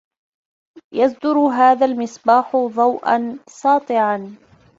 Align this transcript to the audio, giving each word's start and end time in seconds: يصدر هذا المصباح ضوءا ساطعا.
يصدر 0.93 1.37
هذا 1.37 1.85
المصباح 1.85 2.55
ضوءا 2.55 3.39
ساطعا. 3.47 4.35